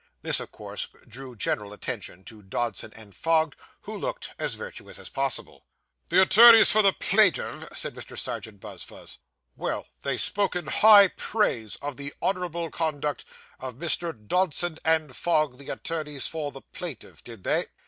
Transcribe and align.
This, 0.23 0.39
of 0.39 0.51
course, 0.51 0.87
drew 1.07 1.35
general 1.35 1.73
attention 1.73 2.23
to 2.23 2.41
Dodson 2.41 2.91
& 3.11 3.11
Fogg, 3.11 3.53
who 3.81 3.95
looked 3.95 4.31
as 4.39 4.55
virtuous 4.55 4.97
as 4.97 5.09
possible. 5.09 5.67
'The 6.09 6.23
attorneys 6.23 6.71
for 6.71 6.81
the 6.81 6.91
plaintiff,' 6.91 7.69
said 7.77 7.93
Mr. 7.93 8.17
Serjeant 8.17 8.59
Buzfuz. 8.59 9.19
'Well! 9.55 9.85
They 10.01 10.17
spoke 10.17 10.55
in 10.55 10.65
high 10.65 11.09
praise 11.09 11.75
of 11.83 11.97
the 11.97 12.15
honourable 12.19 12.71
conduct 12.71 13.25
of 13.59 13.77
Messrs. 13.77 14.15
Dodson 14.25 14.79
and 14.83 15.15
Fogg, 15.15 15.59
the 15.59 15.69
attorneys 15.69 16.25
for 16.25 16.51
the 16.51 16.61
plaintiff, 16.61 17.23
did 17.23 17.43
they? 17.43 17.67